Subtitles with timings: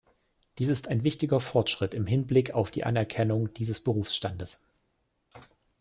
[0.57, 4.63] Dies ist ein wichtiger Fortschritt im Hinblick auf die Anerkennung dieses Berufsstandes.